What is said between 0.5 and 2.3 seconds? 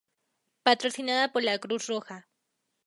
Patrocinada por la Cruz Roja.